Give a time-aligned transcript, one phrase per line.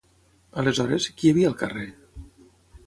[0.61, 1.89] Aleshores, qui hi havia al carrer?